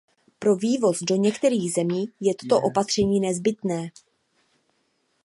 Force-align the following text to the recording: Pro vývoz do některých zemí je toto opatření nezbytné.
Pro 0.39 0.55
vývoz 0.55 0.99
do 1.03 1.15
některých 1.15 1.73
zemí 1.73 2.05
je 2.19 2.35
toto 2.35 2.61
opatření 2.61 3.19
nezbytné. 3.19 3.89